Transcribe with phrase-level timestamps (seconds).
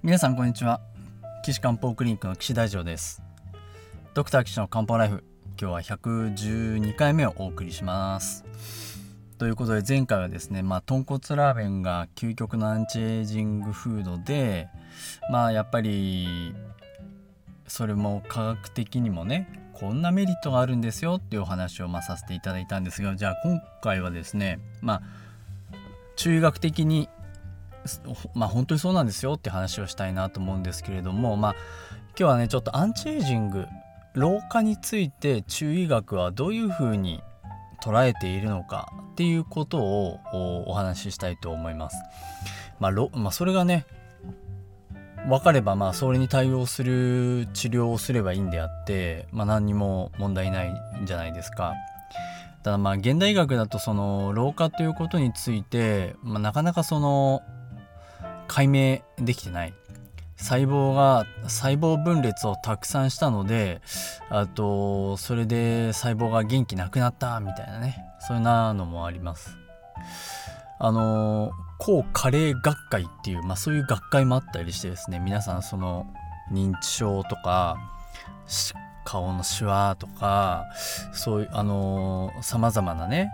[0.00, 0.80] 皆さんこんにちは。
[1.42, 3.20] 岸漢方クリニックの岸大丈です。
[4.14, 5.24] ドクター岸の漢方ライフ
[5.60, 8.44] 今日は112回目をお送りします。
[9.38, 14.68] ということで前回はですねまあ豚骨ラーメンが究極のアンチエイジングフードで
[15.32, 16.54] まあやっぱり
[17.66, 25.02] それも科学的にもねこんなメリットがあるんですよっていうお話をまあさせていただいたんですがじゃあ今回はですねまあ
[26.14, 27.08] 中医学的に
[28.34, 31.56] まあ本当にそうなんですよって話をしたいなと思うんですけれどもまあ
[32.18, 33.66] 今日はねちょっとアンチエイジング
[34.14, 37.22] 老化について中医学はどういうふうに
[37.82, 40.18] 捉えているのかっていうことを
[40.66, 41.96] お話ししたいと思います。
[42.80, 43.86] まあ、まあ、それがね
[45.28, 51.74] 分かればまあそれに対応する治療をすればいいんであって、まあ、何にも問題ないんじゃないですか。
[52.62, 57.42] ただまあ現代医学だとその老化ということについて、まあ、なかなかその
[58.48, 59.74] 解明できてない。
[60.36, 63.80] 細胞が細胞分裂をたくさんしたので
[64.30, 68.04] あとそれで細胞が元気なくなったみたいなね。
[68.20, 69.56] そういうなのもあります。
[70.80, 75.18] あの抗加齢学会っていう、まあ、そういう学会もあったりしてですね。
[75.18, 76.06] 皆さんその
[76.52, 77.76] 認知症とか
[79.04, 80.66] 顔のシワとか
[81.12, 83.30] そういうあのさまざまなね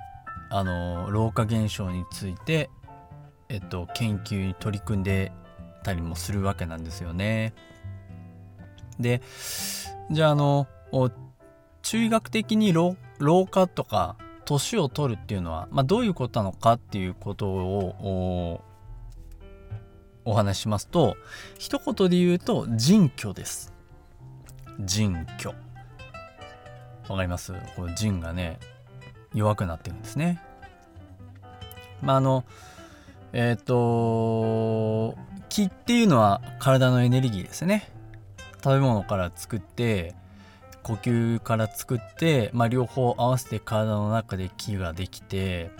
[0.50, 2.70] あの老化現象について
[3.54, 5.30] えっと、研究に取り組んで
[5.84, 7.54] たりもするわけなんですよね。
[8.98, 9.22] で
[10.10, 10.66] じゃああの
[11.82, 12.96] 中医学的に老
[13.46, 18.60] 化とか年を取るっていうのは、まあ、どういうことなのかっていうことを
[20.24, 21.16] お話ししますと
[21.56, 23.72] 一言で言うと人居です。
[24.80, 25.54] 人居。
[27.08, 27.52] わかります？
[27.76, 28.58] この人がね
[29.32, 30.42] 弱くなってるんですね。
[32.02, 32.44] まああの
[33.34, 35.18] えっ、ー、と
[35.48, 37.90] 気っていうのは体のエネルギーですね。
[38.62, 40.14] 食べ物から作って
[40.84, 45.70] 呼吸から作って、まあ、両方合わせて体の中で気ができて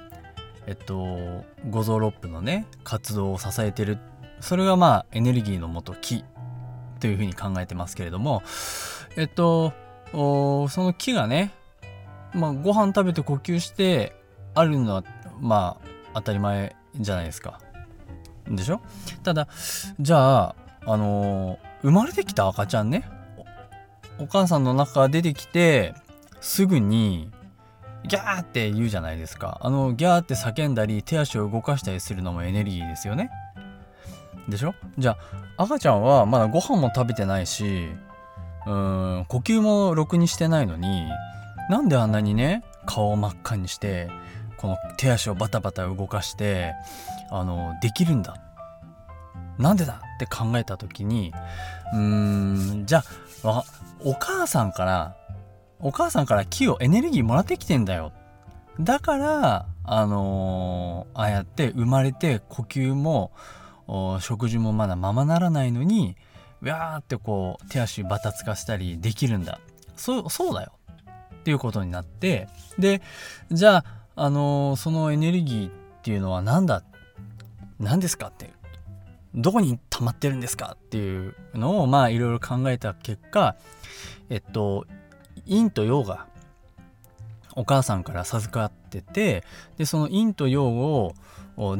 [0.67, 3.99] えっと五臓六腑のね活動を支えてる。
[4.41, 6.25] それがまあエネルギーのもと気
[6.99, 8.43] というふうに考えてますけれども
[9.17, 9.73] えっと
[10.13, 11.53] その木がね、
[12.35, 14.17] まあ、ご飯食べて呼吸して
[14.55, 15.05] あるのは
[15.41, 17.61] まあ当たり前じゃないですか。
[18.49, 18.81] でしょ？
[19.23, 19.49] ただ
[20.01, 20.57] じゃあ
[20.87, 23.09] あのー、生まれてきた赤ちゃんね。
[24.19, 25.95] お母さんの中から出てきて
[26.41, 27.31] すぐに
[28.07, 29.59] ギャーって言うじゃないですか。
[29.63, 33.31] あのギャーって叫んだり手足を動かしたりするのもエネルギーですよね。
[34.49, 34.75] でしょ？
[34.99, 35.17] じゃ
[35.57, 37.89] あ赤ちゃんはまだご飯も食べてないし
[38.67, 41.07] うん呼吸もろくにしてないのに
[41.71, 44.11] なんであんなにね顔を真っ赤にして
[44.65, 46.73] この手足をバタバタ動かして
[47.31, 48.39] あのできるんだ。
[49.59, 51.35] なんでだって考えた時に
[51.93, 53.05] うーんじゃ
[53.45, 53.63] あ
[54.01, 55.17] お母さんから
[55.81, 58.13] お母さんから木をエネルギーもらってきてんだよ。
[58.81, 63.33] だからあのー、ああやって生まれて呼吸も
[64.21, 66.17] 食事もまだままならないのに
[66.63, 69.61] うわーってこう手足バタつかせたりできるんだ。
[69.95, 70.73] そうそうだよ。
[71.35, 72.49] っていうことになって。
[72.79, 73.03] で
[73.53, 76.83] じゃああのそのエネルギーっていうのは何だ
[77.79, 78.51] 何ですかって
[79.35, 83.57] どこに溜まってるんですかっていうのをまあいろいろ考えた結果
[84.31, 84.87] えっと
[85.49, 86.27] 陰と陽が
[87.57, 89.45] お母さんから授かってて
[89.77, 91.15] でその陰と陽を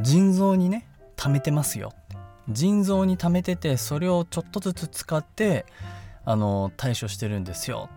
[0.03, 1.93] 腎臓にね溜めてますよ。
[2.51, 5.65] 腎臓に溜めててそれをちょっとずつ使って
[6.27, 7.89] あの対処してるんですよ。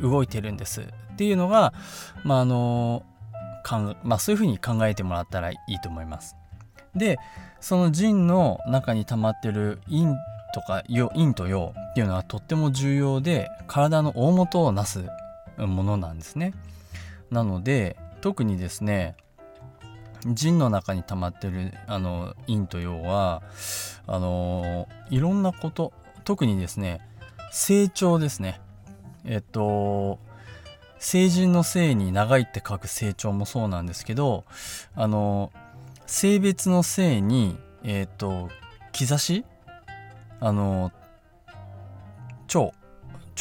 [0.00, 0.82] 動いてるんです。
[0.82, 0.84] っ
[1.16, 1.74] ていうのが
[2.24, 3.04] まああの
[3.68, 6.36] かまあ、そういうふうに考えてもらったらいいと思います。
[6.96, 7.18] で
[7.60, 10.06] その腎の中に溜まってる陰
[10.54, 15.04] とか陰と陽っていうのはとっても重要で体の大元をなす
[15.58, 16.54] ものなんですね。
[17.30, 19.16] なので特にですね
[20.26, 23.42] 腎の中に溜まってるあの陰と陽は
[24.06, 25.92] あのいろんなこと
[26.24, 27.00] 特にですね
[27.52, 28.60] 成長ですね
[29.24, 30.18] えっと
[30.98, 34.44] 成人の性に長いって書く成長もそうなんですけど
[34.94, 35.52] あの
[36.06, 38.48] 性別の性にえっ、ー、と
[38.92, 39.44] 兆し？
[40.40, 40.92] あの
[42.54, 42.72] 腸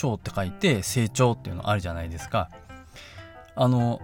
[0.04, 2.50] 腸って書いて成長っていうのあるじゃないですか。
[3.56, 4.01] あの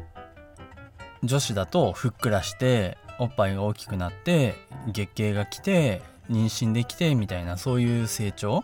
[1.24, 4.56] 女子だとふっくらしておっぱいが大きくなって
[4.88, 8.64] 月経が来て妊娠できてみたいなそういう成長。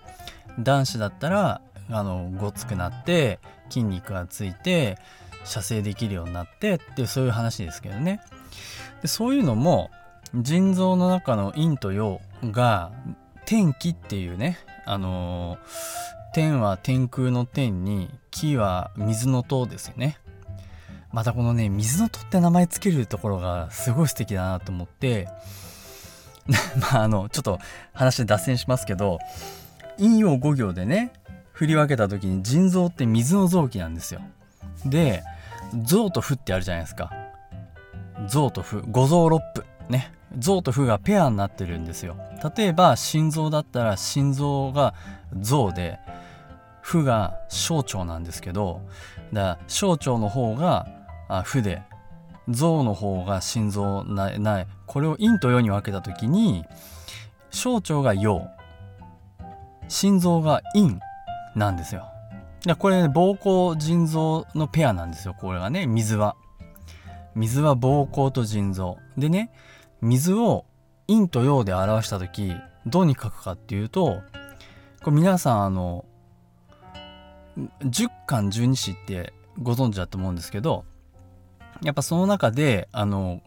[0.59, 3.39] 男子だったらあのごつくなって
[3.69, 4.97] 筋肉がついて
[5.44, 8.21] 射精できるようになってってそういう話ですけどね。
[9.01, 9.89] でそういうのも
[10.36, 12.91] 腎臓の中の陰と陽が
[13.45, 15.59] 天気っていうねあのー、
[16.33, 20.19] 天は天空の天に木は水の塔ですよね。
[21.12, 25.27] またこのね水の塔って名前つけるところがすごい素敵だなと思って
[26.80, 27.59] まああのちょっと
[27.94, 29.19] 話で脱線しますけど
[29.97, 31.12] 陰陽五行でね
[31.60, 34.22] 振り分けた時に腎臓って水の臓器なんですよ。
[34.86, 35.24] で
[35.84, 37.12] 臓と負ってあるじゃないですか。
[38.30, 40.14] 臓と負五臓六腑ね。
[40.38, 42.16] 臓と負がペアになってるんですよ。
[42.56, 44.94] 例えば心臓だったら心臓が
[45.38, 46.00] 臓で
[46.80, 48.80] 負が小腸なんですけど
[49.34, 50.88] だから小腸の方が
[51.44, 51.82] 負で
[52.48, 54.68] 臓の方が心臓ないない。
[54.86, 56.64] これを陰と陽に分けた時に
[57.52, 58.48] 小腸が陽。
[59.90, 61.02] 心臓が陰。
[61.56, 62.06] なんですよ。
[62.78, 66.36] これ、ね、膀胱腎臓のペアなんですよこれがね水は。
[67.36, 68.98] 水は膀胱と腎臓。
[69.18, 69.51] でね
[70.01, 70.66] 水を
[71.07, 72.54] 陰と陽で表した時
[72.86, 74.22] どうに書くかっていうと
[75.04, 76.06] これ皆さんあの
[77.81, 80.86] 10巻十二支ってご存知だと思うんですけど
[81.81, 83.42] やっぱその中であの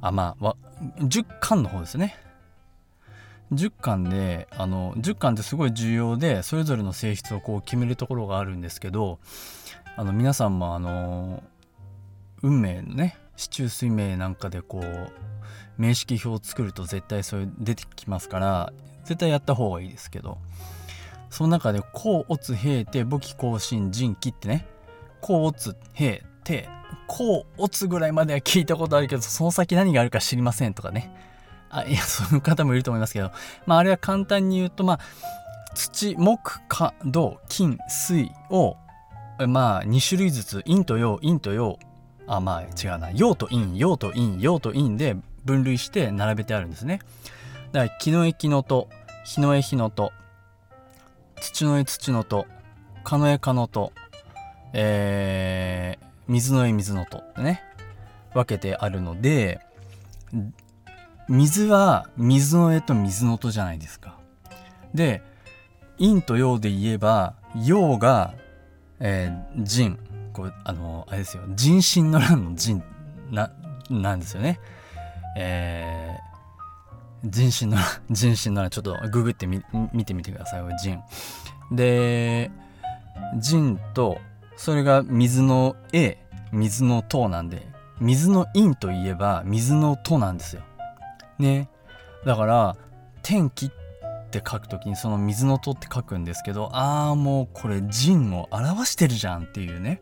[0.00, 0.56] あまあ
[0.98, 2.16] 10巻の方ですね。
[3.52, 9.18] 10巻であの10巻ってすごい重要でそれぞれの性質をこう決めるところがあるんですけど
[9.96, 11.42] あの皆さんもあの
[12.42, 15.12] 運命のね市中水命なんかでこう
[15.78, 18.72] 名式表を作ると絶対それ出てきますから
[19.04, 20.38] 絶対やった方がいいですけど
[21.30, 24.66] その中で「甲乙平定簿記甲信人気」ってね
[25.20, 26.68] 「甲乙平定」
[27.06, 31.35] 「甲乙」ぐらいまでは聞いたことあるけどその先何があるか知りませんとかね。
[31.70, 33.30] あいや そういう方もいると思いますけど
[33.66, 35.00] まああれは簡単に言うとまあ
[35.74, 38.76] 土木火土金水を
[39.46, 41.78] まあ2種類ずつ陰と陽陰と陽
[42.26, 47.00] あまあ違うな陽と陰陽と陰陽と陰で分類して並べてあるんですね。
[47.72, 48.88] だから木の液のと
[49.24, 50.12] 日の絵日のと
[51.40, 52.46] 土の絵土のと
[53.04, 53.92] 蚊の絵蚊のと
[54.72, 57.62] えー、水の絵水のとってね
[58.34, 59.60] 分けてあるので
[61.28, 64.18] 水は水の絵と水の音じゃないですか。
[64.94, 65.22] で
[65.98, 67.34] 陰と陽で言えば
[67.64, 68.34] 陽が、
[69.00, 69.98] えー、腎
[70.32, 72.82] こうあのあれですよ人心の乱の腎
[73.30, 73.50] な
[73.90, 74.60] なんですよね。
[75.38, 77.78] えー、人心の
[78.10, 79.62] 人心の乱ちょっとググってみ
[79.92, 81.02] 見てみてください腎。
[81.72, 82.50] で
[83.38, 84.18] 腎と
[84.56, 86.18] それが水の絵
[86.52, 87.66] 水の塔なんで
[88.00, 90.62] 水の陰といえば水の塔なんですよ。
[91.38, 91.68] ね
[92.24, 92.76] だから
[93.22, 93.70] 天気っ
[94.30, 100.00] て書くときにその水の戸って書くんですけどああもうこれ人を表してるじゃんっていうね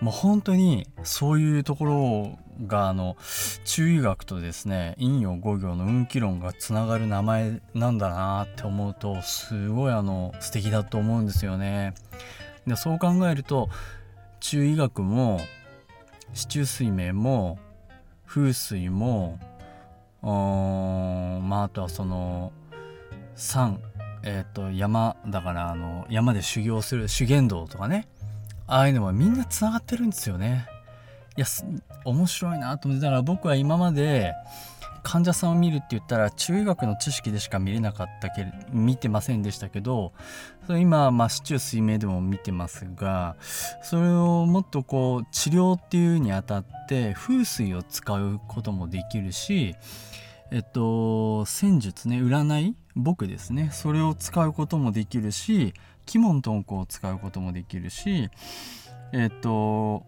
[0.00, 3.16] もう本当にそういうところがあの
[3.64, 11.94] 中医学とですね陰陽五行の運気論がつながる名前なんだなって思うとすごいあの素敵だと思うんですよね。
[12.66, 13.68] でそう考えると
[14.40, 15.40] 中医学も
[16.34, 17.58] 四柱推命も
[18.26, 19.38] 風水も
[20.22, 22.52] まああとはその
[23.34, 23.80] 山
[24.24, 28.08] え、ー、と山だからあの山で修行する修験道とかね。
[28.68, 30.66] ああいうのはみんなつながってるんですよね。
[31.36, 31.46] いや
[32.04, 34.34] 面白いなと思ってだから僕は今まで
[35.02, 40.12] 患者さんを見るって言ったら中医学の知識でしか見れなかったけ見てませんでしたけど
[40.66, 43.36] それ今まあ市中水明でも見てますが
[43.82, 49.74] それをもっとこう治療っていうにあたって風水を使うこともできるし
[50.50, 55.74] えっと戦術ね占い僕ですねそれを使うこともできるし
[56.14, 58.28] 鬼門遁甲を使うこともできるし
[59.12, 60.04] えっと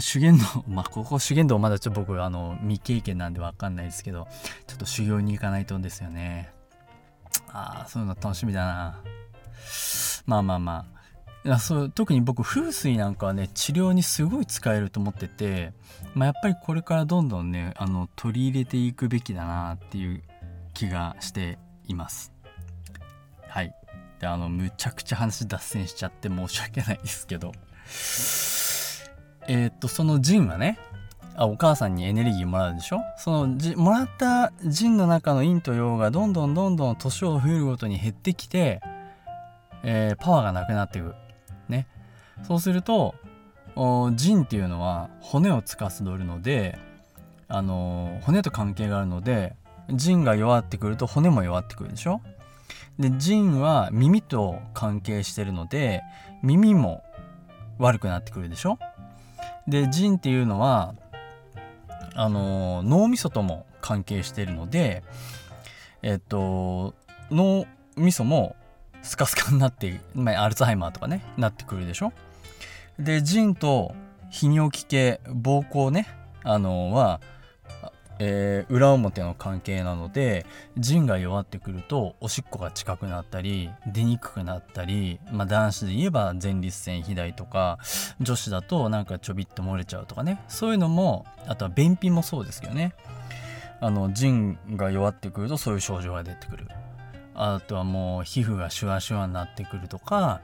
[0.00, 4.28] 修験道 まあここ修験道まだちょっと僕あの未経験なんで分かんないですけど
[4.66, 6.52] ちょっと修行に行かないとですよね。
[7.48, 8.98] ああそういうの楽しみだな。
[10.26, 10.96] まあまあまあ。
[11.60, 15.72] そう特に僕風水なんかはね治療にすごい使えると思ってて、
[16.14, 20.24] まあ、やっぱりこれからどんどんねあの取り入れていくべきだなっていう
[20.74, 22.32] 気がしています。
[23.48, 23.72] はい。
[24.18, 27.52] であのむちゃくちゃ話脱線しちゃって申し訳ないですけど。
[29.48, 30.78] えー、っとそのジンはね
[31.36, 33.00] あお母さんにエネルギーもらうでしょ？
[33.18, 38.80] そのじもらったジンの中の陰と陽がどんどんどんどん年を増えるごとに減ってきて、
[39.82, 41.14] えー、パワーがなくなっていく。
[41.68, 41.86] ね。
[42.42, 43.14] そうすると
[44.14, 46.78] ジンっていうのは骨を司るので
[47.48, 49.54] あの骨と関係があるので
[49.90, 52.22] ジンが弱ってくると骨も弱ってくるでしょ？
[52.98, 56.02] でジンは耳と関係してるので
[56.42, 57.04] 耳も
[57.78, 58.78] 悪くなってくるでしょ？
[59.66, 60.94] でジンっていうのは
[62.14, 65.02] あの脳みそとも関係しているので、
[66.02, 66.94] えっと
[67.30, 67.66] 脳
[67.96, 68.56] みそも
[69.02, 72.12] スカスカになって、まあ、アルツハイマーとかねなってくるでしょ？
[72.98, 73.94] で腎と
[74.32, 76.08] 泌尿器系膀胱ね
[76.42, 77.20] あのは、
[78.18, 80.46] えー裏表の関係なので
[80.78, 87.78] 腎が弱ってくるとおしっこが近くなったり出にくくなったり、まあ、男子で言えば前立腺肥大とか
[88.20, 90.42] 女子だとなんかちょびっと漏れちゃうとかね。
[90.48, 92.94] そういうのもあとは便秘もそうですけどね。
[93.80, 96.66] あの腎が弱ってくるとそういう症状が出てくる。
[97.34, 100.40] あとはもう皮膚がシュワシュワになってくるとか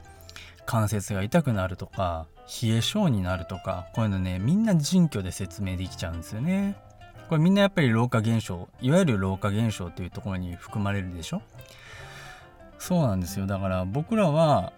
[0.65, 2.27] 関節が痛くなるとか
[2.61, 6.75] 冷え性になるとかこういうのねみんな腎虚で説明できちゃうんですよね。
[7.29, 11.41] これみんなやっぱり老化現象いわゆる老化現象というところに含まれるでしょ？
[12.77, 13.47] そうなんですよ。
[13.47, 14.73] だから僕らは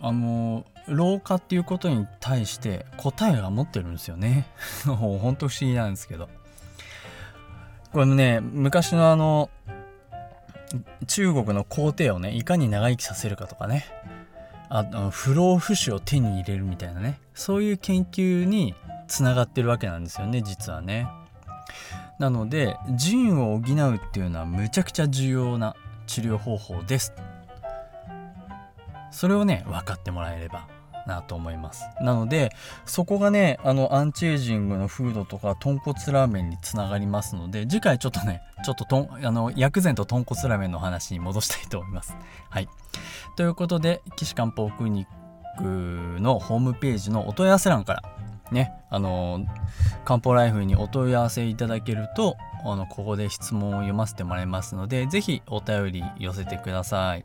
[0.00, 4.46] あの老化っていうことに対して答えが持ってるんですよね。
[4.86, 6.28] もうほんと不思議なんですけど。
[7.92, 9.48] これもね昔のあの
[11.06, 13.84] 中国の皇帝をねいかに長生きさせるかとかね。
[14.68, 17.20] あの不老不死を手に入れるみたいなね。
[17.34, 18.74] そういう研究に
[19.06, 21.06] つながってるわけなんですよね実はね。
[22.18, 25.74] なので腎を補うっていうのはむちゃくちゃ重要な
[26.06, 27.12] 治療方法です。
[29.10, 30.68] それをね分かってもらえれば
[31.06, 31.84] なと思います。
[32.00, 32.50] なので
[32.84, 42.16] そこがねあのアンチエイジングのフードとか豚骨ラーメンにつながりますので次回ちょっとねちょっととあの薬膳と豚骨ラーメンの話に戻したいと思います。
[42.50, 42.68] はい。
[43.36, 48.02] ということで岸漢方クリニックのホームページのお問い合わせ欄から
[48.52, 49.44] ねあの
[50.04, 57.24] 漢方ライフにお問い合わせいただけるとあのここで質問を読ませてもらいますのでぜひお便り寄せてください、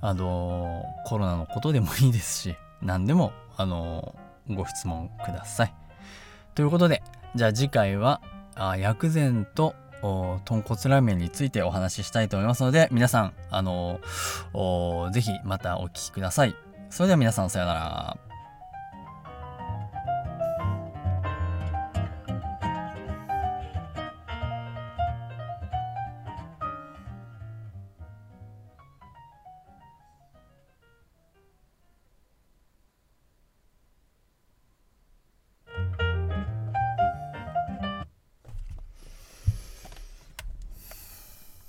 [0.00, 5.74] あのーコロナのことでもいいですし、何でも、あのーご質問ください。
[6.56, 7.04] ということで、
[7.36, 8.20] じゃあ次回は、
[8.56, 9.74] あ薬膳と
[10.44, 16.54] 豚骨ラーメンについてお話ししたいと思いますので、皆さん、あのーぜひまたお聴きください。
[16.90, 18.33] それでは皆さんさようなら。